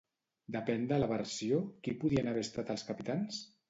Depèn 0.55 0.87
de 0.93 0.99
la 1.03 1.11
versió, 1.13 1.61
qui 1.87 1.97
podien 2.03 2.35
haver 2.35 2.47
estat 2.51 2.77
els 2.79 2.91
capitans? 2.93 3.45